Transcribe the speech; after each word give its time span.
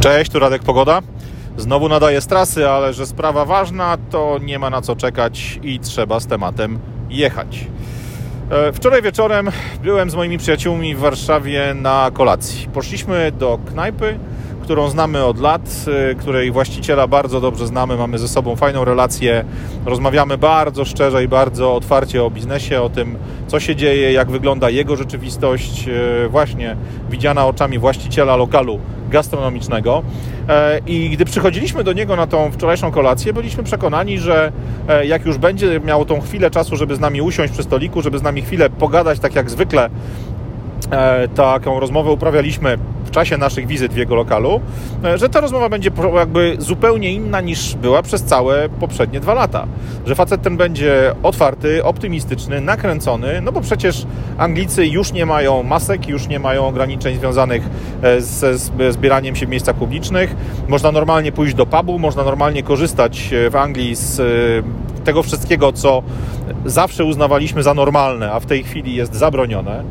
Cześć, 0.00 0.30
tu 0.30 0.38
Radek 0.38 0.62
Pogoda. 0.62 1.02
Znowu 1.56 1.88
nadaję 1.88 2.20
strasy, 2.20 2.68
ale 2.68 2.94
że 2.94 3.06
sprawa 3.06 3.44
ważna, 3.44 3.96
to 4.10 4.38
nie 4.42 4.58
ma 4.58 4.70
na 4.70 4.82
co 4.82 4.96
czekać 4.96 5.60
i 5.62 5.80
trzeba 5.80 6.20
z 6.20 6.26
tematem 6.26 6.78
jechać. 7.10 7.66
E, 8.50 8.72
wczoraj 8.72 9.02
wieczorem 9.02 9.50
byłem 9.82 10.10
z 10.10 10.14
moimi 10.14 10.38
przyjaciółmi 10.38 10.94
w 10.94 10.98
Warszawie 10.98 11.74
na 11.74 12.10
kolacji. 12.14 12.68
Poszliśmy 12.68 13.32
do 13.32 13.58
knajpy, 13.66 14.18
którą 14.68 14.88
znamy 14.88 15.24
od 15.24 15.40
lat, 15.40 15.84
y, 16.12 16.14
której 16.14 16.50
właściciela 16.50 17.06
bardzo 17.06 17.40
dobrze 17.40 17.66
znamy, 17.66 17.96
mamy 17.96 18.18
ze 18.18 18.28
sobą 18.28 18.56
fajną 18.56 18.84
relację, 18.84 19.44
rozmawiamy 19.86 20.38
bardzo 20.38 20.84
szczerze 20.84 21.24
i 21.24 21.28
bardzo 21.28 21.74
otwarcie 21.74 22.24
o 22.24 22.30
biznesie, 22.30 22.82
o 22.82 22.88
tym, 22.88 23.16
co 23.46 23.60
się 23.60 23.76
dzieje, 23.76 24.12
jak 24.12 24.30
wygląda 24.30 24.70
jego 24.70 24.96
rzeczywistość, 24.96 25.88
y, 25.88 26.28
właśnie 26.28 26.76
widziana 27.10 27.46
oczami 27.46 27.78
właściciela 27.78 28.36
lokalu 28.36 28.78
gastronomicznego. 29.10 30.02
E, 30.48 30.80
I 30.86 31.10
gdy 31.10 31.24
przychodziliśmy 31.24 31.84
do 31.84 31.92
niego 31.92 32.16
na 32.16 32.26
tą 32.26 32.50
wczorajszą 32.50 32.90
kolację, 32.90 33.32
byliśmy 33.32 33.62
przekonani, 33.62 34.18
że 34.18 34.52
e, 34.88 35.06
jak 35.06 35.26
już 35.26 35.38
będzie 35.38 35.80
miał 35.80 36.04
tą 36.04 36.20
chwilę 36.20 36.50
czasu, 36.50 36.76
żeby 36.76 36.96
z 36.96 37.00
nami 37.00 37.22
usiąść 37.22 37.52
przy 37.52 37.62
stoliku, 37.62 38.02
żeby 38.02 38.18
z 38.18 38.22
nami 38.22 38.42
chwilę 38.42 38.70
pogadać, 38.70 39.20
tak 39.20 39.34
jak 39.34 39.50
zwykle, 39.50 39.90
e, 40.90 41.28
taką 41.28 41.80
rozmowę 41.80 42.10
uprawialiśmy 42.10 42.78
w 43.08 43.10
czasie 43.10 43.38
naszych 43.38 43.66
wizyt 43.66 43.92
w 43.92 43.96
jego 43.96 44.14
lokalu, 44.14 44.60
e, 45.04 45.18
że 45.18 45.28
ta 45.28 45.40
rozmowa 45.40 45.68
będzie 45.68 45.90
jakby 46.14 46.56
zupełnie 46.58 47.12
inna 47.12 47.40
niż 47.40 47.74
była 47.74 48.02
przez 48.02 48.22
całe 48.22 48.68
poprzednie 48.68 49.20
dwa 49.20 49.34
lata. 49.34 49.66
Że 50.06 50.14
facet 50.14 50.42
ten 50.42 50.56
będzie 50.56 51.14
otwarty, 51.22 51.84
optymistyczny, 51.84 52.60
nakręcony, 52.60 53.40
no 53.40 53.52
bo 53.52 53.60
przecież 53.60 54.06
Anglicy 54.38 54.86
już 54.86 55.12
nie 55.12 55.26
mają 55.26 55.62
masek, 55.62 56.08
już 56.08 56.28
nie 56.28 56.38
mają 56.38 56.66
ograniczeń 56.66 57.16
związanych 57.16 57.62
e, 58.02 58.20
ze 58.20 58.58
zbieraniem 58.92 59.36
się 59.36 59.46
w 59.46 59.48
miejscach 59.48 59.76
publicznych. 59.76 60.36
Można 60.68 60.92
normalnie 60.92 61.32
pójść 61.32 61.54
do 61.54 61.66
pubu, 61.66 61.98
można 61.98 62.24
normalnie 62.24 62.62
korzystać 62.62 63.32
e, 63.32 63.50
w 63.50 63.56
Anglii 63.56 63.94
z 63.94 64.20
tego 65.08 65.22
wszystkiego, 65.22 65.72
co 65.72 66.02
zawsze 66.64 67.04
uznawaliśmy 67.04 67.62
za 67.62 67.74
normalne, 67.74 68.32
a 68.32 68.40
w 68.40 68.46
tej 68.46 68.64
chwili 68.64 68.94
jest 68.94 69.14
zabronione. 69.14 69.84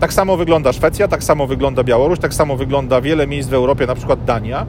Tak 0.00 0.12
samo 0.12 0.36
wygląda 0.36 0.72
Szwecja, 0.72 1.08
tak 1.08 1.24
samo 1.24 1.46
wygląda 1.46 1.84
Białoruś, 1.84 2.18
tak 2.18 2.34
samo 2.34 2.56
wygląda 2.56 3.00
wiele 3.00 3.26
miejsc 3.26 3.48
w 3.48 3.54
Europie, 3.54 3.86
na 3.86 3.94
przykład 3.94 4.24
Dania. 4.24 4.66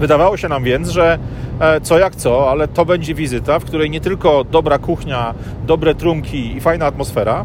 Wydawało 0.00 0.36
się 0.36 0.48
nam 0.48 0.64
więc, 0.64 0.88
że 0.88 1.18
e, 1.60 1.80
co 1.80 1.98
jak 1.98 2.16
co, 2.16 2.50
ale 2.50 2.68
to 2.68 2.84
będzie 2.84 3.14
wizyta, 3.14 3.58
w 3.58 3.64
której 3.64 3.90
nie 3.90 4.00
tylko 4.00 4.44
dobra 4.44 4.78
kuchnia, 4.78 5.34
dobre 5.66 5.94
trunki 5.94 6.56
i 6.56 6.60
fajna 6.60 6.86
atmosfera, 6.86 7.44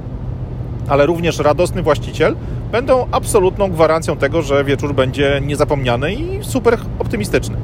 ale 0.87 1.05
również 1.05 1.39
radosny 1.39 1.83
właściciel 1.83 2.35
będą 2.71 3.07
absolutną 3.11 3.71
gwarancją 3.71 4.17
tego, 4.17 4.41
że 4.41 4.63
wieczór 4.63 4.93
będzie 4.95 5.41
niezapomniany 5.45 6.13
i 6.13 6.39
super 6.43 6.77
optymistyczny. 6.99 7.57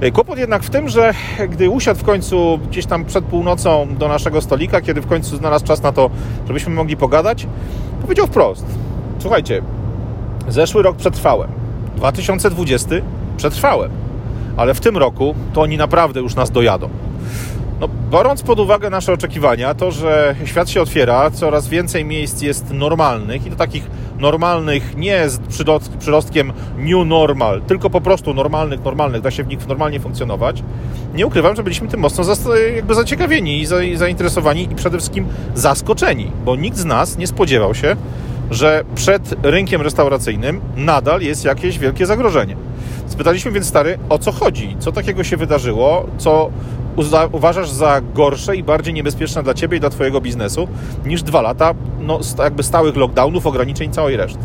E, 0.00 0.10
kłopot 0.10 0.38
jednak 0.38 0.62
w 0.62 0.70
tym, 0.70 0.88
że 0.88 1.14
gdy 1.48 1.70
usiadł 1.70 2.00
w 2.00 2.04
końcu 2.04 2.58
gdzieś 2.70 2.86
tam 2.86 3.04
przed 3.04 3.24
północą 3.24 3.88
do 3.98 4.08
naszego 4.08 4.40
stolika, 4.40 4.80
kiedy 4.80 5.00
w 5.00 5.06
końcu 5.06 5.36
znalazł 5.36 5.64
czas 5.64 5.82
na 5.82 5.92
to, 5.92 6.10
żebyśmy 6.46 6.74
mogli 6.74 6.96
pogadać, 6.96 7.46
powiedział 8.02 8.26
wprost: 8.26 8.66
Słuchajcie, 9.18 9.62
zeszły 10.48 10.82
rok 10.82 10.96
przetrwałem, 10.96 11.50
2020 11.96 12.88
przetrwałem, 13.36 13.90
ale 14.56 14.74
w 14.74 14.80
tym 14.80 14.96
roku 14.96 15.34
to 15.52 15.60
oni 15.60 15.76
naprawdę 15.76 16.20
już 16.20 16.34
nas 16.34 16.50
dojadą. 16.50 16.88
No, 17.80 17.88
biorąc 18.10 18.42
pod 18.42 18.60
uwagę 18.60 18.90
nasze 18.90 19.12
oczekiwania, 19.12 19.74
to, 19.74 19.90
że 19.90 20.34
świat 20.44 20.70
się 20.70 20.82
otwiera, 20.82 21.30
coraz 21.30 21.68
więcej 21.68 22.04
miejsc 22.04 22.42
jest 22.42 22.72
normalnych 22.72 23.46
i 23.46 23.50
to 23.50 23.56
takich 23.56 23.90
normalnych 24.18 24.96
nie 24.96 25.28
z 25.28 25.38
przyrostkiem 25.98 26.52
new 26.78 27.06
normal, 27.06 27.62
tylko 27.62 27.90
po 27.90 28.00
prostu 28.00 28.34
normalnych, 28.34 28.84
normalnych, 28.84 29.22
da 29.22 29.30
się 29.30 29.44
w 29.44 29.48
nich 29.48 29.68
normalnie 29.68 30.00
funkcjonować, 30.00 30.62
nie 31.14 31.26
ukrywam, 31.26 31.56
że 31.56 31.62
byliśmy 31.62 31.88
tym 31.88 32.00
mocno 32.00 32.24
jakby 32.74 32.94
zaciekawieni 32.94 33.60
i 33.60 33.96
zainteresowani 33.96 34.62
i 34.72 34.74
przede 34.74 34.98
wszystkim 34.98 35.26
zaskoczeni, 35.54 36.30
bo 36.44 36.56
nikt 36.56 36.76
z 36.76 36.84
nas 36.84 37.18
nie 37.18 37.26
spodziewał 37.26 37.74
się, 37.74 37.96
że 38.50 38.84
przed 38.94 39.34
rynkiem 39.42 39.82
restauracyjnym 39.82 40.60
nadal 40.76 41.20
jest 41.20 41.44
jakieś 41.44 41.78
wielkie 41.78 42.06
zagrożenie. 42.06 42.56
Spytaliśmy 43.08 43.52
więc 43.52 43.66
stary, 43.66 43.98
o 44.08 44.18
co 44.18 44.32
chodzi? 44.32 44.76
Co 44.78 44.92
takiego 44.92 45.24
się 45.24 45.36
wydarzyło? 45.36 46.06
Co 46.18 46.50
uważasz 47.32 47.70
za 47.70 48.00
gorsze 48.14 48.56
i 48.56 48.62
bardziej 48.62 48.94
niebezpieczne 48.94 49.42
dla 49.42 49.54
Ciebie 49.54 49.76
i 49.76 49.80
dla 49.80 49.90
Twojego 49.90 50.20
biznesu 50.20 50.68
niż 51.06 51.22
dwa 51.22 51.42
lata 51.42 51.74
no, 52.00 52.20
jakby 52.38 52.62
stałych 52.62 52.96
lockdownów, 52.96 53.46
ograniczeń 53.46 53.92
całej 53.92 54.16
reszty? 54.16 54.40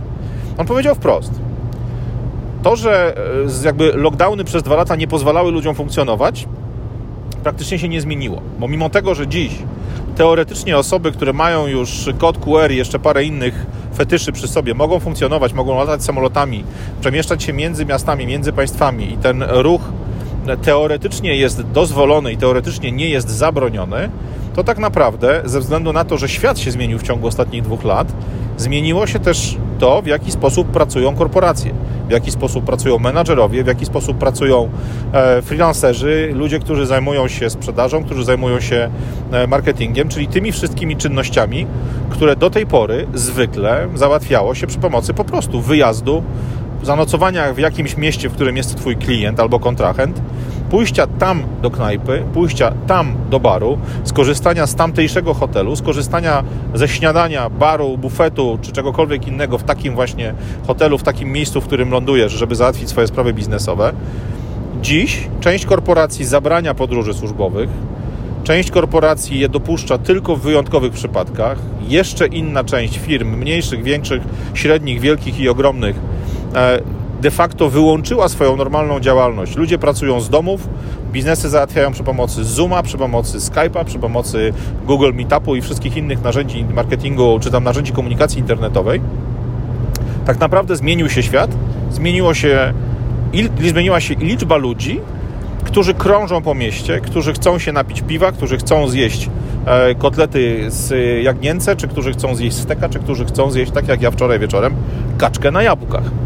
On 0.58 0.66
powiedział 0.66 0.96
wprost. 0.96 1.32
To, 2.64 2.76
że 2.76 3.18
e, 3.18 3.66
jakby 3.66 3.94
lockdowny 3.94 4.44
przez 4.44 4.64
dwa 4.64 4.76
lata 4.76 4.96
nie 4.96 5.08
pozwalały 5.08 5.52
ludziom 5.52 5.76
funkcjonować, 5.76 6.48
praktycznie 7.44 7.80
się 7.80 7.90
nie 7.90 8.02
zmieniło. 8.02 8.42
Bo 8.60 8.68
mimo 8.68 8.90
tego, 8.90 9.16
że 9.16 9.28
dziś 9.28 9.52
teoretycznie 10.16 10.78
osoby, 10.78 11.12
które 11.12 11.34
mają 11.34 11.68
już 11.68 12.10
kod 12.18 12.38
QR 12.38 12.72
i 12.72 12.78
jeszcze 12.78 13.00
parę 13.00 13.24
innych 13.24 13.66
fetyszy 13.96 14.32
przy 14.32 14.48
sobie, 14.48 14.74
mogą 14.74 15.00
funkcjonować, 15.00 15.54
mogą 15.54 15.78
latać 15.78 16.04
samolotami, 16.04 16.64
przemieszczać 17.02 17.44
się 17.44 17.54
między 17.54 17.86
miastami, 17.86 18.28
między 18.28 18.54
państwami 18.54 19.14
i 19.14 19.18
ten 19.18 19.44
ruch 19.44 19.82
teoretycznie 20.64 21.36
jest 21.36 21.62
dozwolony 21.62 22.32
i 22.32 22.38
teoretycznie 22.38 22.92
nie 22.92 23.10
jest 23.10 23.30
zabroniony, 23.30 24.10
to 24.54 24.64
tak 24.64 24.80
naprawdę 24.80 25.42
ze 25.46 25.60
względu 25.60 25.94
na 25.94 26.06
to, 26.06 26.18
że 26.18 26.30
świat 26.30 26.60
się 26.60 26.72
zmienił 26.72 27.00
w 27.00 27.04
ciągu 27.04 27.28
ostatnich 27.28 27.62
dwóch 27.62 27.84
lat, 27.84 28.14
zmieniło 28.58 29.08
się 29.08 29.20
też 29.20 29.58
to, 29.80 30.02
w 30.02 30.08
jaki 30.08 30.32
sposób 30.32 30.68
pracują 30.68 31.16
korporacje, 31.16 31.72
w 32.08 32.12
jaki 32.12 32.32
sposób 32.32 32.66
pracują 32.66 33.00
menadżerowie, 33.00 33.64
w 33.64 33.68
jaki 33.68 33.86
sposób 33.86 34.18
pracują 34.18 34.70
e, 35.14 35.42
freelancerzy, 35.42 36.32
ludzie, 36.36 36.60
którzy 36.60 36.86
zajmują 36.86 37.28
się 37.28 37.50
sprzedażą, 37.50 38.04
którzy 38.04 38.26
zajmują 38.26 38.60
się 38.60 38.90
e, 39.32 39.48
marketingiem, 39.48 40.10
czyli 40.10 40.28
tymi 40.28 40.52
wszystkimi 40.52 40.98
czynnościami, 40.98 41.68
które 42.10 42.36
do 42.36 42.50
tej 42.50 42.66
pory 42.66 43.08
zwykle 43.14 43.88
załatwiało 43.96 44.56
się 44.56 44.68
przy 44.68 44.80
pomocy 44.80 45.14
po 45.14 45.24
prostu 45.24 45.62
wyjazdu 45.62 46.24
zanocowania 46.84 47.54
w 47.54 47.58
jakimś 47.58 47.98
mieście, 47.98 48.30
w 48.30 48.34
którym 48.34 48.58
jest 48.58 48.76
Twój 48.76 48.96
klient 48.96 49.40
albo 49.40 49.60
kontrahent, 49.60 50.22
pójścia 50.74 51.08
tam 51.08 51.44
do 51.62 51.72
knajpy, 51.72 52.24
pójścia 52.34 52.74
tam 52.88 53.16
do 53.30 53.40
baru, 53.40 53.78
skorzystania 54.04 54.68
z 54.68 54.76
tamtejszego 54.76 55.34
hotelu, 55.34 55.76
skorzystania 55.76 56.44
ze 56.74 56.88
śniadania, 56.88 57.50
baru, 57.50 57.98
bufetu 57.98 58.60
czy 58.62 58.72
czegokolwiek 58.72 59.28
innego 59.28 59.58
w 59.58 59.64
takim 59.64 59.96
właśnie 59.96 60.34
hotelu, 60.68 60.98
w 60.98 61.04
takim 61.04 61.32
miejscu, 61.32 61.62
w 61.62 61.66
którym 61.66 61.92
lądujesz, 61.92 62.32
żeby 62.32 62.56
załatwić 62.56 62.90
swoje 62.90 63.08
sprawy 63.08 63.34
biznesowe. 63.34 63.94
Dziś 64.82 65.28
część 65.40 65.66
korporacji 65.66 66.26
zabrania 66.26 66.74
podróży 66.74 67.14
służbowych, 67.14 67.70
Część 68.44 68.72
korporacji 68.72 69.40
je 69.40 69.50
dopuszcza 69.50 69.98
tylko 69.98 70.36
w 70.36 70.42
wyjątkowych 70.42 70.94
przypadkach. 70.94 71.58
Jeszcze 71.88 72.28
inna 72.28 72.64
część 72.64 73.00
firm, 73.00 73.38
mniejszych, 73.38 73.84
większych, 73.84 74.22
średnich, 74.54 75.00
wielkich 75.00 75.40
i 75.40 75.50
ogromnych, 75.50 75.96
E, 76.56 76.80
de 77.24 77.32
facto 77.32 77.70
wyłączyła 77.70 78.30
swoją 78.30 78.56
normalną 78.56 79.00
działalność. 79.00 79.56
Ludzie 79.56 79.78
pracują 79.78 80.22
z 80.22 80.30
domów, 80.30 80.70
biznesy 81.12 81.50
załatwiają 81.50 81.92
przy 81.92 82.04
pomocy 82.04 82.44
Zooma, 82.44 82.84
przy 82.84 82.98
pomocy 82.98 83.38
Skype'a, 83.38 83.86
przy 83.86 84.00
pomocy 84.00 84.54
Google 84.88 85.12
Meetupu 85.14 85.56
i 85.56 85.62
wszystkich 85.62 85.98
innych 85.98 86.22
narzędzi 86.22 86.66
marketingu 86.66 87.40
czy 87.42 87.52
tam 87.52 87.64
narzędzi 87.64 87.92
komunikacji 87.92 88.40
internetowej. 88.40 89.02
Tak 90.26 90.40
naprawdę 90.40 90.76
zmienił 90.76 91.10
się 91.10 91.24
świat, 91.24 91.52
zmieniło 91.92 92.34
się, 92.34 92.74
zmieniła 93.62 94.00
się 94.00 94.14
liczba 94.14 94.58
ludzi, 94.58 95.02
którzy 95.64 95.94
krążą 95.94 96.42
po 96.42 96.56
mieście, 96.56 97.02
którzy 97.02 97.34
chcą 97.34 97.60
się 97.60 97.72
napić 97.72 98.02
piwa, 98.02 98.32
którzy 98.32 98.58
chcą 98.58 98.88
zjeść 98.88 99.30
e, 99.66 99.96
kotlety 99.96 100.66
z 100.68 100.94
jagnięce, 101.24 101.76
czy 101.76 101.88
którzy 101.88 102.12
chcą 102.12 102.36
zjeść 102.36 102.58
steka, 102.58 102.90
czy 102.90 103.00
którzy 103.00 103.26
chcą 103.26 103.52
zjeść, 103.52 103.72
tak 103.72 103.88
jak 103.88 104.02
ja 104.02 104.12
wczoraj 104.12 104.40
wieczorem, 104.40 104.74
kaczkę 105.18 105.52
na 105.52 105.64
jabłkach. 105.64 106.23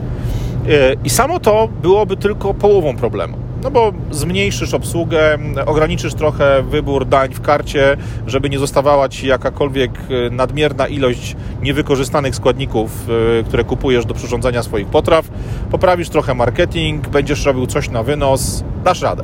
E, 0.67 0.95
I 1.03 1.09
samo 1.09 1.39
to 1.39 1.67
byłoby 1.81 2.17
tylko 2.17 2.53
połową 2.53 2.95
problemu. 2.97 3.37
No 3.63 3.71
bo 3.71 3.93
zmniejszysz 4.11 4.73
obsługę, 4.73 5.37
ograniczysz 5.65 6.13
trochę 6.13 6.63
wybór 6.63 7.05
dań 7.05 7.33
w 7.33 7.41
karcie, 7.41 7.97
żeby 8.27 8.49
nie 8.49 8.59
zostawała 8.59 9.09
ci 9.09 9.27
jakakolwiek 9.27 9.91
e, 9.91 10.29
nadmierna 10.29 10.87
ilość 10.87 11.35
niewykorzystanych 11.61 12.35
składników, 12.35 13.07
e, 13.39 13.43
które 13.43 13.63
kupujesz 13.63 14.05
do 14.05 14.13
przyrządzania 14.13 14.63
swoich 14.63 14.87
potraw. 14.87 15.29
Poprawisz 15.71 16.09
trochę 16.09 16.33
marketing, 16.33 17.07
będziesz 17.07 17.45
robił 17.45 17.67
coś 17.67 17.89
na 17.89 18.03
wynos, 18.03 18.63
dasz 18.83 19.01
radę. 19.01 19.23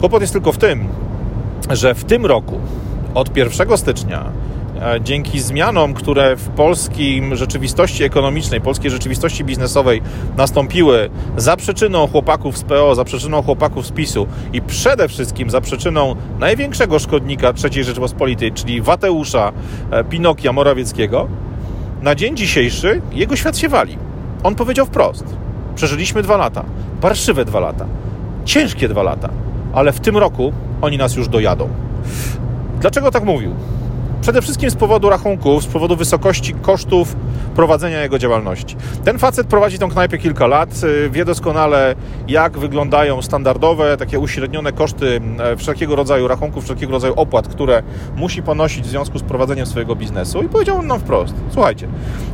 Kłopot 0.00 0.20
jest 0.20 0.32
tylko 0.32 0.52
w 0.52 0.58
tym, 0.58 0.88
że 1.70 1.94
w 1.94 2.04
tym 2.04 2.26
roku 2.26 2.60
od 3.14 3.36
1 3.36 3.76
stycznia 3.76 4.24
dzięki 5.00 5.40
zmianom, 5.40 5.94
które 5.94 6.36
w 6.36 6.48
polskim 6.48 7.36
rzeczywistości 7.36 8.04
ekonomicznej, 8.04 8.60
polskiej 8.60 8.90
rzeczywistości 8.90 9.44
biznesowej 9.44 10.02
nastąpiły 10.36 11.10
za 11.36 11.56
przyczyną 11.56 12.06
chłopaków 12.06 12.58
z 12.58 12.62
PO, 12.62 12.94
za 12.94 13.04
przyczyną 13.04 13.42
chłopaków 13.42 13.86
z 13.86 13.90
PiSu 13.90 14.26
i 14.52 14.62
przede 14.62 15.08
wszystkim 15.08 15.50
za 15.50 15.60
przyczyną 15.60 16.16
największego 16.38 16.98
szkodnika 16.98 17.52
III 17.64 17.84
Rzeczpospolitej, 17.84 18.52
czyli 18.52 18.82
Wateusza 18.82 19.52
e, 19.90 20.04
Pinokia 20.04 20.52
Morawieckiego, 20.52 21.28
na 22.02 22.14
dzień 22.14 22.36
dzisiejszy 22.36 23.02
jego 23.12 23.36
świat 23.36 23.58
się 23.58 23.68
wali. 23.68 23.98
On 24.42 24.54
powiedział 24.54 24.86
wprost. 24.86 25.24
Przeżyliśmy 25.74 26.22
dwa 26.22 26.36
lata, 26.36 26.64
parszywe 27.00 27.44
dwa 27.44 27.60
lata, 27.60 27.86
ciężkie 28.44 28.88
dwa 28.88 29.02
lata, 29.02 29.28
ale 29.72 29.92
w 29.92 30.00
tym 30.00 30.16
roku 30.16 30.52
oni 30.82 30.98
nas 30.98 31.16
już 31.16 31.28
dojadą. 31.28 31.68
Dlaczego 32.80 33.10
tak 33.10 33.24
mówił? 33.24 33.54
Przede 34.24 34.42
wszystkim 34.42 34.70
z 34.70 34.74
powodu 34.74 35.10
rachunków, 35.10 35.62
z 35.62 35.66
powodu 35.66 35.96
wysokości 35.96 36.54
kosztów 36.54 37.16
prowadzenia 37.56 38.02
jego 38.02 38.18
działalności. 38.18 38.76
Ten 39.04 39.18
facet 39.18 39.46
prowadzi 39.46 39.78
tą 39.78 39.90
knajpę 39.90 40.18
kilka 40.18 40.46
lat, 40.46 40.80
y, 40.84 41.10
wie 41.10 41.24
doskonale, 41.24 41.94
jak 42.28 42.58
wyglądają 42.58 43.22
standardowe, 43.22 43.96
takie 43.96 44.18
uśrednione 44.18 44.72
koszty 44.72 45.20
e, 45.38 45.56
wszelkiego 45.56 45.96
rodzaju 45.96 46.28
rachunków, 46.28 46.64
wszelkiego 46.64 46.92
rodzaju 46.92 47.14
opłat, 47.16 47.48
które 47.48 47.82
musi 48.16 48.42
ponosić 48.42 48.84
w 48.84 48.88
związku 48.88 49.18
z 49.18 49.22
prowadzeniem 49.22 49.66
swojego 49.66 49.96
biznesu. 49.96 50.42
I 50.42 50.48
powiedział 50.48 50.82
nam 50.82 51.00
wprost: 51.00 51.34
Słuchajcie, 51.50 51.88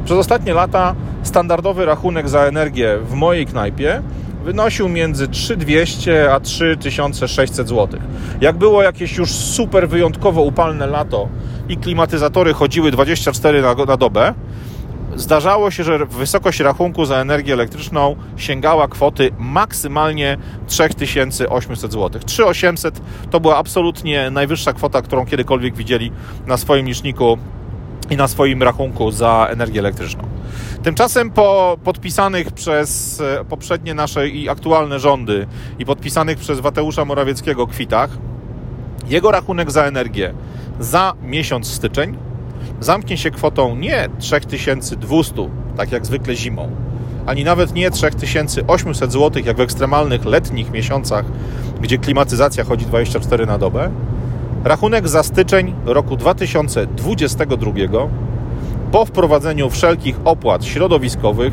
przez 0.05 0.19
ostatnie 0.19 0.55
lata 0.55 0.95
standardowy 1.23 1.85
rachunek 1.85 2.29
za 2.29 2.41
energię 2.41 2.99
w 3.05 3.15
mojej 3.15 3.47
knajpie 3.47 4.03
wynosił 4.45 4.89
między 4.89 5.29
3200 5.29 6.33
a 6.33 6.41
3600 6.41 7.69
zł. 7.69 8.01
Jak 8.41 8.57
było 8.57 8.83
jakieś 8.83 9.17
już 9.17 9.31
super 9.31 9.89
wyjątkowo 9.89 10.43
upalne 10.43 10.87
lato 10.87 11.29
i 11.69 11.77
klimatyzatory 11.77 12.55
chodziły 12.55 12.91
24 12.91 13.63
na, 13.63 13.75
na 13.75 13.97
dobę, 13.97 14.35
zdarzało 15.17 15.71
się, 15.71 15.85
że 15.85 16.07
wysokość 16.07 16.61
rachunku 16.61 17.05
za 17.05 17.17
energię 17.17 17.53
elektryczną 17.53 18.17
sięgała 18.37 18.89
kwoty 18.89 19.31
maksymalnie 19.39 20.39
3800 20.67 21.93
zł. 21.93 22.21
3800 22.27 23.01
to 23.31 23.41
była 23.41 23.57
absolutnie 23.57 24.31
najwyższa 24.31 24.73
kwota, 24.73 25.03
którą 25.03 25.27
kiedykolwiek 25.27 25.75
widzieli 25.75 26.13
na 26.47 26.57
swoim 26.57 26.87
liczniku 26.87 27.39
i 28.11 28.17
na 28.17 28.29
swoim 28.29 28.63
rachunku 28.63 29.11
za 29.11 29.47
energię 29.51 29.81
elektryczną. 29.81 30.30
Tymczasem 30.83 31.31
po 31.31 31.79
podpisanych 31.85 32.53
przez 32.53 33.21
e, 33.21 33.45
poprzednie 33.45 33.95
nasze 33.95 34.29
i 34.29 34.49
aktualne 34.49 34.99
rządy 34.99 35.47
i 35.79 35.85
podpisanych 35.85 36.39
przez 36.39 36.61
Wateusza 36.61 37.05
Morawieckiego 37.05 37.67
kwitach, 37.67 38.11
jego 39.09 39.31
rachunek 39.31 39.71
za 39.71 39.85
energię 39.85 40.35
za 40.81 41.13
miesiąc 41.23 41.67
styczeń 41.67 42.17
zamknie 42.81 43.17
się 43.17 43.31
kwotą 43.31 43.77
nie 43.77 44.09
3200, 44.19 45.49
tak 45.77 45.93
jak 45.93 46.07
zwykle 46.07 46.37
zimą, 46.37 46.71
ani 47.27 47.45
nawet 47.45 47.75
nie 47.75 47.91
3800 47.91 49.13
zł, 49.13 49.43
jak 49.45 49.57
w 49.57 49.61
ekstremalnych 49.61 50.25
letnich 50.25 50.71
miesiącach, 50.71 51.25
gdzie 51.81 51.99
klimatyzacja 51.99 52.65
chodzi 52.65 52.87
24 52.87 53.47
na 53.47 53.59
dobę. 53.59 53.91
Rachunek 54.65 55.09
za 55.09 55.23
styczeń 55.23 55.75
roku 55.85 56.17
2022 56.17 57.73
po 58.93 59.05
wprowadzeniu 59.05 59.71
wszelkich 59.71 60.21
opłat 60.25 60.65
środowiskowych, 60.65 61.53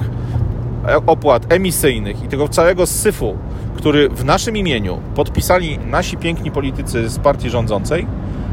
e, 0.88 0.98
opłat 1.06 1.54
emisyjnych 1.54 2.24
i 2.24 2.28
tego 2.28 2.48
całego 2.48 2.86
syfu, 2.86 3.38
który 3.76 4.10
w 4.10 4.26
naszym 4.26 4.58
imieniu 4.58 4.98
podpisali 5.16 5.80
nasi 5.80 6.18
piękni 6.18 6.52
politycy 6.52 7.10
z 7.10 7.20
partii 7.20 7.50
rządzącej, 7.50 8.08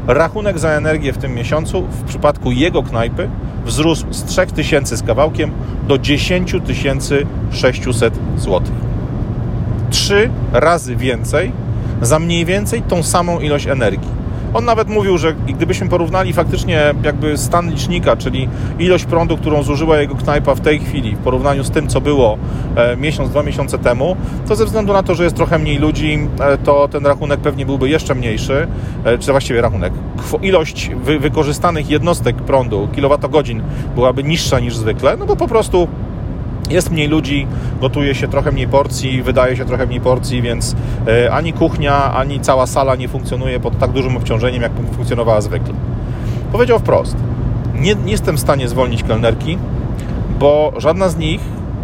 rachunek 0.07 0.59
za 0.59 0.69
energię 0.69 1.13
w 1.13 1.17
tym 1.17 1.33
miesiącu 1.33 1.81
w 1.81 2.03
przypadku 2.03 2.51
jego 2.51 2.83
knajpy 2.83 3.29
wzrósł 3.65 4.05
z 4.13 4.23
3000 4.23 4.97
z 4.97 5.03
kawałkiem 5.03 5.51
do 5.87 5.97
10 5.97 6.55
600 7.51 8.13
zł. 8.37 8.61
Trzy 9.89 10.29
razy 10.53 10.95
więcej 10.95 11.51
za 12.01 12.19
mniej 12.19 12.45
więcej 12.45 12.81
tą 12.81 13.03
samą 13.03 13.39
ilość 13.39 13.67
energii. 13.67 14.24
On 14.55 14.65
nawet 14.65 14.89
mówił, 14.89 15.17
że 15.17 15.33
gdybyśmy 15.33 15.89
porównali 15.89 16.33
faktycznie 16.33 16.93
jakby 17.03 17.37
stan 17.37 17.69
licznika, 17.69 18.15
czyli 18.15 18.49
ilość 18.79 19.05
prądu, 19.05 19.37
którą 19.37 19.63
zużyła 19.63 19.97
jego 19.97 20.15
knajpa 20.15 20.55
w 20.55 20.61
tej 20.61 20.79
chwili 20.79 21.15
w 21.15 21.19
porównaniu 21.19 21.63
z 21.63 21.71
tym, 21.71 21.87
co 21.87 22.01
było 22.01 22.37
e, 22.75 22.97
miesiąc, 22.97 23.29
dwa 23.29 23.43
miesiące 23.43 23.79
temu, 23.79 24.15
to 24.47 24.55
ze 24.55 24.65
względu 24.65 24.93
na 24.93 25.03
to, 25.03 25.15
że 25.15 25.23
jest 25.23 25.35
trochę 25.35 25.59
mniej 25.59 25.77
ludzi, 25.77 26.19
e, 26.39 26.57
to 26.57 26.87
ten 26.87 27.05
rachunek 27.05 27.39
pewnie 27.39 27.65
byłby 27.65 27.89
jeszcze 27.89 28.15
mniejszy, 28.15 28.67
e, 29.03 29.17
czy 29.17 29.31
właściwie 29.31 29.61
rachunek. 29.61 29.93
Ilość 30.41 30.91
wykorzystanych 31.19 31.89
jednostek 31.89 32.35
prądu, 32.35 32.87
kilowatogodzin 32.95 33.63
byłaby 33.95 34.23
niższa 34.23 34.59
niż 34.59 34.75
zwykle, 34.75 35.17
no 35.17 35.25
bo 35.25 35.35
po 35.35 35.47
prostu 35.47 35.87
jest 36.71 36.91
mniej 36.91 37.07
ludzi, 37.07 37.47
gotuje 37.81 38.15
się 38.15 38.27
trochę 38.27 38.51
mniej 38.51 38.67
porcji, 38.67 39.23
wydaje 39.23 39.57
się 39.57 39.65
trochę 39.65 39.85
mniej 39.85 40.01
porcji, 40.01 40.41
więc 40.41 40.75
e, 41.07 41.31
ani 41.31 41.53
kuchnia, 41.53 42.13
ani 42.13 42.39
cała 42.39 42.67
sala 42.67 42.95
nie 42.95 43.07
funkcjonuje 43.07 43.59
pod 43.59 43.79
tak 43.79 43.91
dużym 43.91 44.17
obciążeniem, 44.17 44.61
jak 44.61 44.71
funkcjonowała 44.95 45.41
zwykle. 45.41 45.73
Powiedział 46.51 46.79
wprost: 46.79 47.15
Nie, 47.75 47.95
nie 47.95 48.11
jestem 48.11 48.37
w 48.37 48.39
stanie 48.39 48.67
zwolnić 48.67 49.03
kelnerki, 49.03 49.57
bo 50.39 50.73
żadna 50.77 51.09
z 51.09 51.17
nich 51.17 51.41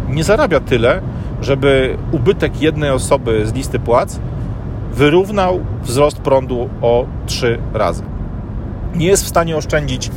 nie 0.08 0.24
zarabia 0.24 0.60
tyle, 0.60 1.00
żeby 1.40 1.96
ubytek 2.12 2.62
jednej 2.62 2.90
osoby 2.90 3.46
z 3.46 3.52
listy 3.52 3.78
płac 3.78 4.20
wyrównał 4.94 5.60
wzrost 5.82 6.18
prądu 6.18 6.68
o 6.82 7.06
trzy 7.26 7.58
razy. 7.74 8.02
Nie 8.94 9.06
jest 9.06 9.24
w 9.24 9.28
stanie 9.28 9.56
oszczędzić 9.56 10.10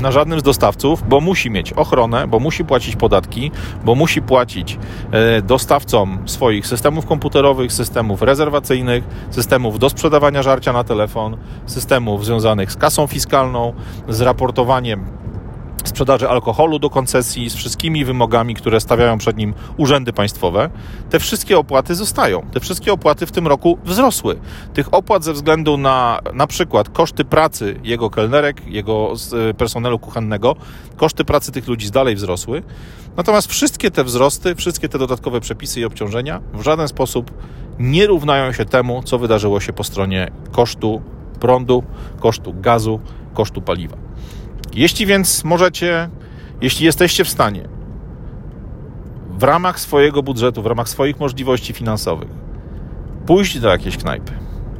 na 0.00 0.12
żadnym 0.12 0.40
z 0.40 0.42
dostawców, 0.42 1.08
bo 1.08 1.20
musi 1.20 1.50
mieć 1.50 1.72
ochronę, 1.72 2.28
bo 2.28 2.38
musi 2.38 2.64
płacić 2.64 2.96
podatki, 2.96 3.50
bo 3.84 3.94
musi 3.94 4.22
płacić 4.22 4.78
e, 5.10 5.42
dostawcom 5.42 6.18
swoich 6.26 6.66
systemów 6.66 7.06
komputerowych, 7.06 7.72
systemów 7.72 8.22
rezerwacyjnych, 8.22 9.04
systemów 9.30 9.78
do 9.78 9.90
sprzedawania 9.90 10.42
żarcia 10.42 10.72
na 10.72 10.84
telefon, 10.84 11.36
systemów 11.66 12.24
związanych 12.24 12.72
z 12.72 12.76
kasą 12.76 13.06
fiskalną, 13.06 13.72
z 14.08 14.20
raportowaniem 14.20 15.21
sprzedaży 15.88 16.28
alkoholu 16.28 16.78
do 16.78 16.90
koncesji 16.90 17.50
z 17.50 17.54
wszystkimi 17.54 18.04
wymogami, 18.04 18.54
które 18.54 18.80
stawiają 18.80 19.18
przed 19.18 19.36
nim 19.36 19.54
urzędy 19.76 20.12
państwowe, 20.12 20.70
te 21.10 21.20
wszystkie 21.20 21.58
opłaty 21.58 21.94
zostają. 21.94 22.46
Te 22.52 22.60
wszystkie 22.60 22.92
opłaty 22.92 23.26
w 23.26 23.32
tym 23.32 23.46
roku 23.46 23.78
wzrosły. 23.84 24.38
Tych 24.74 24.94
opłat 24.94 25.24
ze 25.24 25.32
względu 25.32 25.76
na 25.76 26.20
na 26.34 26.46
przykład 26.46 26.88
koszty 26.88 27.24
pracy 27.24 27.80
jego 27.84 28.10
kelnerek, 28.10 28.66
jego 28.66 29.12
e, 29.50 29.54
personelu 29.54 29.98
kuchennego, 29.98 30.56
koszty 30.96 31.24
pracy 31.24 31.52
tych 31.52 31.68
ludzi 31.68 31.90
dalej 31.90 32.16
wzrosły. 32.16 32.62
Natomiast 33.16 33.48
wszystkie 33.48 33.90
te 33.90 34.04
wzrosty, 34.04 34.54
wszystkie 34.54 34.88
te 34.88 34.98
dodatkowe 34.98 35.40
przepisy 35.40 35.80
i 35.80 35.84
obciążenia 35.84 36.40
w 36.54 36.62
żaden 36.62 36.88
sposób 36.88 37.30
nie 37.78 38.06
równają 38.06 38.52
się 38.52 38.64
temu, 38.64 39.02
co 39.02 39.18
wydarzyło 39.18 39.60
się 39.60 39.72
po 39.72 39.84
stronie 39.84 40.30
kosztu 40.52 41.02
prądu, 41.40 41.82
kosztu 42.20 42.54
gazu, 42.54 43.00
kosztu 43.34 43.62
paliwa. 43.62 44.01
Jeśli 44.74 45.06
więc 45.06 45.44
możecie, 45.44 46.08
jeśli 46.60 46.86
jesteście 46.86 47.24
w 47.24 47.28
stanie 47.28 47.68
w 49.30 49.42
ramach 49.42 49.80
swojego 49.80 50.22
budżetu, 50.22 50.62
w 50.62 50.66
ramach 50.66 50.88
swoich 50.88 51.20
możliwości 51.20 51.72
finansowych 51.72 52.28
pójść 53.26 53.58
do 53.58 53.68
jakiejś 53.68 53.96
knajpy, 53.96 54.32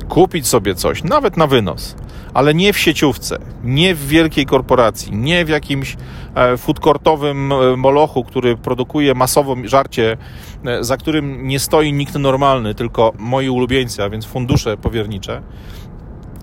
kupić 0.08 0.46
sobie 0.46 0.74
coś, 0.74 1.04
nawet 1.04 1.36
na 1.36 1.46
wynos, 1.46 1.96
ale 2.34 2.54
nie 2.54 2.72
w 2.72 2.78
sieciówce, 2.78 3.38
nie 3.64 3.94
w 3.94 4.06
wielkiej 4.06 4.46
korporacji, 4.46 5.16
nie 5.16 5.44
w 5.44 5.48
jakimś 5.48 5.96
e, 6.34 6.56
foodcourtowym 6.56 7.52
e, 7.52 7.76
molochu, 7.76 8.24
który 8.24 8.56
produkuje 8.56 9.14
masowo 9.14 9.56
żarcie, 9.64 10.16
e, 10.64 10.84
za 10.84 10.96
którym 10.96 11.48
nie 11.48 11.60
stoi 11.60 11.92
nikt 11.92 12.14
normalny, 12.14 12.74
tylko 12.74 13.12
moi 13.18 13.48
ulubieńcy, 13.48 14.02
a 14.02 14.10
więc 14.10 14.26
fundusze 14.26 14.76
powiernicze. 14.76 15.42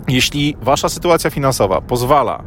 Jeśli 0.08 0.56
wasza 0.62 0.90
sytuacja 0.90 1.30
finansowa 1.30 1.82
pozwala 1.82 2.44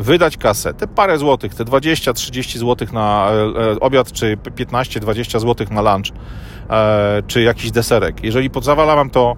wydać 0.00 0.36
kasę, 0.36 0.74
te 0.74 0.86
parę 0.86 1.18
złotych, 1.18 1.54
te 1.54 1.64
20-30 1.64 2.58
złotych 2.58 2.92
na 2.92 3.30
e, 3.30 3.72
e, 3.72 3.80
obiad, 3.80 4.12
czy 4.12 4.36
15-20 4.36 5.40
złotych 5.40 5.70
na 5.70 5.94
lunch, 5.94 6.06
e, 6.70 7.22
czy 7.26 7.42
jakiś 7.42 7.70
deserek. 7.70 8.24
Jeżeli 8.24 8.50
pozwala 8.50 8.96
Wam 8.96 9.10
to 9.10 9.36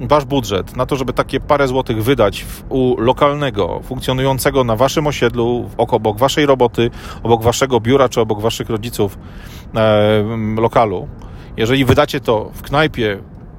Wasz 0.00 0.24
budżet 0.24 0.76
na 0.76 0.86
to, 0.86 0.96
żeby 0.96 1.12
takie 1.12 1.40
parę 1.40 1.68
złotych 1.68 2.04
wydać 2.04 2.44
u 2.68 3.00
lokalnego, 3.00 3.80
funkcjonującego 3.84 4.64
na 4.64 4.76
Waszym 4.76 5.06
osiedlu, 5.06 5.70
obok 5.76 6.18
Waszej 6.18 6.46
roboty, 6.46 6.90
obok 7.22 7.42
Waszego 7.42 7.80
biura, 7.80 8.08
czy 8.08 8.20
obok 8.20 8.40
Waszych 8.40 8.70
rodziców 8.70 9.18
lokalu, 10.56 11.08
jeżeli 11.56 11.84
wydacie 11.84 12.20
to 12.20 12.50
w 12.54 12.62
knajpie 12.62 13.18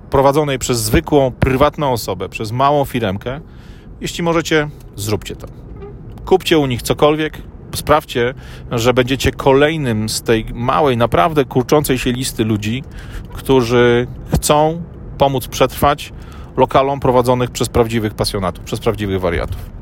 prowadzonej 0.09 0.59
przez 0.59 0.79
zwykłą, 0.81 1.31
prywatną 1.31 1.91
osobę, 1.91 2.29
przez 2.29 2.51
małą 2.51 2.85
firmkę, 2.85 3.41
jeśli 4.01 4.23
możecie, 4.23 4.69
zróbcie 4.95 5.35
to 5.35 5.68
kupcie 6.29 6.59
u 6.59 6.65
nich 6.65 6.81
cokolwiek, 6.81 7.41
sprawdźcie, 7.75 8.33
że 8.71 8.93
będziecie 8.93 9.31
kolejnym 9.31 10.09
z 10.09 10.21
tej 10.21 10.45
małej, 10.53 10.97
naprawdę 10.97 11.45
kurczącej 11.45 11.97
się 11.97 12.11
listy 12.11 12.43
ludzi, 12.43 12.83
którzy 13.33 14.07
chcą 14.33 14.83
pomóc 15.17 15.47
przetrwać 15.47 16.13
lokalom 16.57 16.99
prowadzonych 16.99 17.51
przez 17.51 17.69
prawdziwych 17.69 18.13
pasjonatów, 18.13 18.63
przez 18.63 18.79
prawdziwych 18.79 19.19
wariatów. 19.19 19.78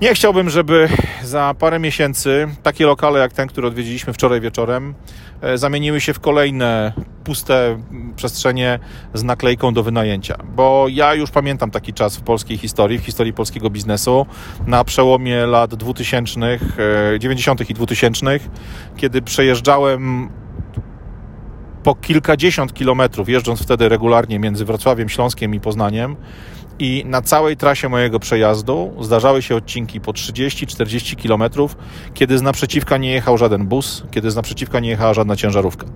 Nie 0.00 0.14
chciałbym, 0.14 0.50
żeby 0.50 0.88
za 1.22 1.54
parę 1.58 1.78
miesięcy 1.78 2.48
takie 2.62 2.86
lokale 2.86 3.20
jak 3.20 3.32
ten, 3.32 3.48
który 3.48 3.66
odwiedziliśmy 3.66 4.12
wczoraj 4.12 4.40
wieczorem, 4.40 4.94
e, 5.40 5.58
zamieniły 5.58 6.00
się 6.00 6.14
w 6.14 6.20
kolejne 6.20 6.92
puste 7.24 7.82
przestrzenie 8.16 8.78
z 9.14 9.22
naklejką 9.22 9.74
do 9.74 9.82
wynajęcia. 9.82 10.36
Bo 10.56 10.86
ja 10.90 11.14
już 11.14 11.30
pamiętam 11.30 11.70
taki 11.70 11.92
czas 11.92 12.16
w 12.16 12.22
polskiej 12.22 12.58
historii, 12.58 12.98
w 12.98 13.04
historii 13.04 13.32
polskiego 13.32 13.70
biznesu, 13.70 14.26
na 14.66 14.84
przełomie 14.84 15.46
lat 15.46 15.74
2000, 15.74 16.58
90. 17.18 17.60
E, 17.60 17.64
i 17.64 17.74
2000, 17.74 18.40
kiedy 18.96 19.22
przejeżdżałem 19.22 20.30
po 21.82 21.94
kilkadziesiąt 21.94 22.74
kilometrów, 22.74 23.28
jeżdżąc 23.28 23.62
wtedy 23.62 23.88
regularnie 23.88 24.38
między 24.38 24.64
Wrocławiem, 24.64 25.08
Śląskiem 25.08 25.54
i 25.54 25.60
Poznaniem, 25.60 26.16
i 26.78 27.04
na 27.06 27.22
całej 27.22 27.56
trasie 27.56 27.88
mojego 27.88 28.20
przejazdu 28.20 28.92
zdarzały 29.00 29.42
się 29.42 29.56
odcinki 29.56 30.00
po 30.00 30.12
30-40 30.12 31.22
km, 31.22 31.68
kiedy 32.14 32.38
z 32.38 32.42
naprzeciwka 32.42 32.96
nie 32.96 33.12
jechał 33.12 33.38
żaden 33.38 33.66
bus, 33.66 34.02
kiedy 34.10 34.30
z 34.30 34.36
naprzeciwka 34.36 34.80
nie 34.80 34.88
jechała 34.88 35.14
żadna 35.14 35.36
ciężarówka. 35.36 35.86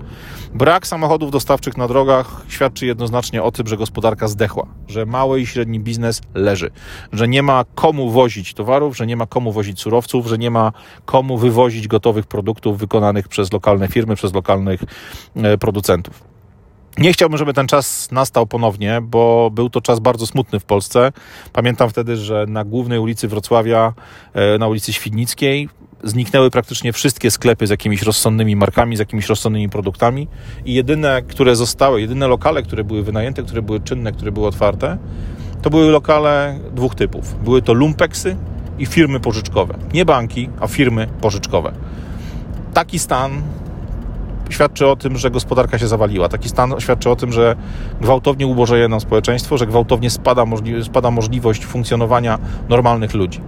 Brak 0.54 0.87
samochodów 0.87 1.30
dostawczych 1.30 1.76
na 1.76 1.88
drogach 1.88 2.42
świadczy 2.49 2.87
jednoznacznie 2.87 3.42
o 3.42 3.52
tym, 3.52 3.66
że 3.66 3.76
gospodarka 3.76 4.28
zdechła, 4.28 4.66
że 4.88 5.06
mały 5.06 5.40
i 5.40 5.46
średni 5.46 5.80
biznes 5.80 6.20
leży, 6.34 6.70
że 7.12 7.28
nie 7.28 7.42
ma 7.42 7.64
komu 7.75 8.10
wozić 8.10 8.54
towarów, 8.54 8.96
że 8.96 9.06
nie 9.06 9.16
ma 9.16 9.26
komu 9.26 9.52
wozić 9.52 9.80
surowców, 9.80 10.26
że 10.26 10.38
nie 10.38 10.50
ma 10.50 10.72
komu 11.04 11.38
wywozić 11.38 11.88
gotowych 11.88 12.26
produktów 12.26 12.78
wykonanych 12.78 13.28
przez 13.28 13.52
lokalne 13.52 13.88
firmy, 13.88 14.16
przez 14.16 14.34
lokalnych 14.34 14.80
e, 15.37 15.58
producentów. 15.58 16.29
Nie 16.99 17.12
chciałbym, 17.12 17.38
żeby 17.38 17.54
ten 17.54 17.66
czas 17.66 18.09
nastał 18.11 18.47
ponownie, 18.47 19.00
bo 19.02 19.50
był 19.52 19.70
to 19.70 19.80
czas 19.80 20.00
bardzo 20.00 20.26
smutny 20.26 20.61
w 20.61 20.64
Polsce. 20.64 21.12
Pamiętam 21.52 21.90
wtedy, 21.90 22.16
że 22.16 22.44
na 22.49 22.64
głównej 22.64 22.99
ulicy 22.99 23.28
Wrocławia, 23.28 23.92
e, 24.35 24.59
na 24.59 24.68
ulicy 24.68 24.92
Świdnickiej, 24.92 25.68
zniknęły 26.04 26.50
praktycznie 26.50 26.92
wszystkie 26.92 27.30
sklepy 27.30 27.66
z 27.66 27.70
jakimiś 27.70 28.02
rozsądnymi 28.02 28.56
markami, 28.56 28.97
z 28.97 28.99
jakimiś 28.99 29.28
rozsądnymi 29.28 29.68
produktami 29.68 30.28
i 30.64 30.75
jedyne, 30.75 31.23
które 31.23 31.56
zostały, 31.56 32.00
jedyne 32.00 32.28
lokale, 32.28 32.62
które 32.62 32.85
były 32.85 33.02
wynajęte, 33.02 33.42
które 33.42 33.62
były 33.62 33.80
czynne, 33.80 34.12
które 34.12 34.32
były 34.32 34.47
otwarte, 34.47 34.99
to 35.62 35.70
były 35.70 35.90
lokale 35.90 36.59
dwóch 36.73 36.94
typów. 36.94 37.44
Były 37.44 37.62
to 37.62 37.73
lumpeksy 37.73 38.37
i 38.78 38.87
firmy 38.87 39.20
pożyczkowe. 39.20 39.78
Nie 39.94 40.04
banki, 40.04 40.49
a 40.61 40.66
firmy 40.66 41.09
pożyczkowe. 41.20 41.73
Taki 42.75 42.99
stan 42.99 43.42
świadczy 44.50 44.87
o 44.87 44.97
tym, 44.97 45.19
że 45.19 45.30
gospodarka 45.30 45.78
się 45.78 45.88
zawaliła. 45.88 46.28
Taki 46.28 46.49
stan 46.49 46.75
świadczy 46.78 47.11
o 47.11 47.16
tym, 47.16 47.33
że 47.33 47.57
gwałtownie 48.00 48.47
ubożeje 48.47 48.88
nam 48.88 49.00
społeczeństwo, 49.00 49.59
że 49.59 49.66
gwałtownie 49.66 50.11
spada, 50.11 50.47
możli 50.47 50.85
spada 50.85 51.11
możliwość 51.11 51.66
funkcjonowania 51.66 52.38
normalnych 52.69 53.14
ludzi. 53.14 53.40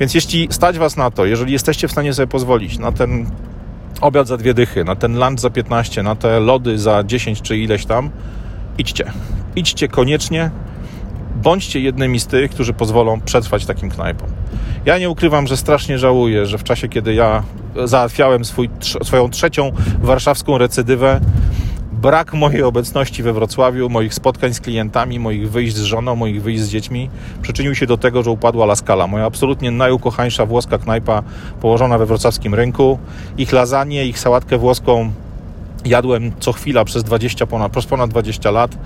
Więc 0.00 0.14
jeśli 0.14 0.48
stać 0.50 0.78
Was 0.78 0.96
na 0.96 1.10
to, 1.10 1.24
jeżeli 1.24 1.52
jesteście 1.52 1.88
w 1.88 1.92
stanie 1.92 2.14
sobie 2.14 2.26
pozwolić 2.26 2.78
na 2.78 2.92
ten 2.92 3.26
obiad 4.00 4.26
za 4.26 4.36
dwie 4.36 4.54
dychy, 4.54 4.84
na 4.84 4.96
ten 4.96 5.18
lunch 5.18 5.40
za 5.40 5.50
15, 5.50 6.02
na 6.02 6.16
te 6.16 6.40
lody 6.40 6.78
za 6.78 7.04
10 7.04 7.42
czy 7.42 7.58
ileś 7.58 7.86
tam, 7.86 8.10
idźcie. 8.78 9.12
Idźcie 9.56 9.88
koniecznie, 9.88 10.50
bądźcie 11.42 11.80
jednymi 11.80 12.20
z 12.20 12.26
tych, 12.26 12.50
którzy 12.50 12.72
pozwolą 12.72 13.20
przetrwać 13.20 13.66
takim 13.66 13.90
knajpom. 13.90 14.41
Ja 14.86 14.98
nie 14.98 15.10
ukrywam, 15.10 15.46
że 15.46 15.56
strasznie 15.56 15.98
żałuję, 15.98 16.46
że 16.46 16.58
w 16.58 16.64
czasie, 16.64 16.88
kiedy 16.88 17.14
ja 17.14 17.42
załatwiałem 17.84 18.44
swój, 18.44 18.70
swoją 19.02 19.30
trzecią 19.30 19.72
warszawską 20.02 20.58
recydywę, 20.58 21.20
brak 21.92 22.34
mojej 22.34 22.62
obecności 22.62 23.22
we 23.22 23.32
Wrocławiu, 23.32 23.88
moich 23.88 24.14
spotkań 24.14 24.54
z 24.54 24.60
klientami, 24.60 25.18
moich 25.18 25.50
wyjść 25.50 25.76
z 25.76 25.82
żoną, 25.82 26.16
moich 26.16 26.42
wyjść 26.42 26.62
z 26.62 26.68
dziećmi 26.68 27.10
przyczynił 27.42 27.74
się 27.74 27.86
do 27.86 27.96
tego, 27.96 28.22
że 28.22 28.30
upadła 28.30 28.64
La 28.64 28.76
Scala, 28.76 29.06
moja 29.06 29.24
absolutnie 29.24 29.70
najukochańsza 29.70 30.46
włoska 30.46 30.78
knajpa 30.78 31.22
położona 31.60 31.98
we 31.98 32.06
wrocławskim 32.06 32.54
rynku. 32.54 32.98
Ich 33.38 33.52
lasagne, 33.52 34.06
ich 34.06 34.18
sałatkę 34.18 34.58
włoską 34.58 35.12
jadłem 35.84 36.32
co 36.40 36.52
chwila 36.52 36.84
przez 36.84 37.04
20 37.04 37.46
ponad, 37.46 37.72
przez 37.72 37.86
ponad 37.86 38.10
20 38.10 38.50
lat. 38.50 38.78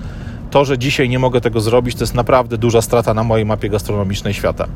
To, 0.50 0.64
że 0.64 0.78
dzisiaj 0.78 1.08
nie 1.08 1.18
mogę 1.18 1.40
tego 1.40 1.60
zrobić, 1.60 1.94
to 1.94 2.02
jest 2.02 2.14
naprawdę 2.14 2.58
duża 2.58 2.82
strata 2.82 3.14
na 3.14 3.24
mojej 3.24 3.46
mapie 3.46 3.68
gastronomicznej 3.68 4.34
świata. 4.34 4.66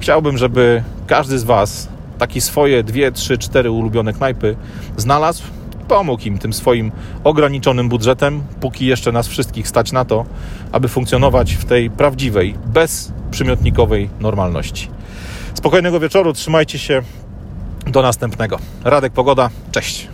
Chciałbym, 0.00 0.38
żeby 0.38 0.82
każdy 1.06 1.38
z 1.38 1.44
Was 1.44 1.88
takie 2.18 2.40
swoje 2.40 2.82
dwie, 2.82 3.12
trzy, 3.12 3.38
cztery 3.38 3.70
ulubione 3.70 4.12
knajpy 4.12 4.56
znalazł, 4.96 5.42
pomógł 5.88 6.22
im 6.22 6.38
tym 6.38 6.52
swoim 6.52 6.92
ograniczonym 7.24 7.88
budżetem, 7.88 8.42
póki 8.60 8.86
jeszcze 8.86 9.12
nas 9.12 9.28
wszystkich 9.28 9.68
stać 9.68 9.92
na 9.92 10.04
to, 10.04 10.24
aby 10.72 10.88
funkcjonować 10.88 11.54
w 11.54 11.64
tej 11.64 11.90
prawdziwej, 11.90 12.54
bezprzymiotnikowej 12.66 14.10
normalności. 14.20 14.88
Spokojnego 15.54 16.00
wieczoru, 16.00 16.32
trzymajcie 16.32 16.78
się. 16.78 17.02
Do 17.86 18.02
następnego. 18.02 18.58
Radek 18.84 19.12
Pogoda, 19.12 19.50
cześć. 19.72 20.08